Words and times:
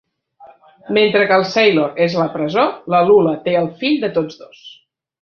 Mentre 0.97 1.27
que 1.31 1.37
el 1.41 1.45
Sailor 1.51 2.01
és 2.07 2.17
a 2.17 2.21
la 2.23 2.27
presó, 2.39 2.65
la 2.97 3.05
Lula 3.13 3.37
té 3.47 3.57
el 3.63 3.73
fill 3.85 4.05
de 4.07 4.15
tots 4.21 4.45
dos. 4.45 4.69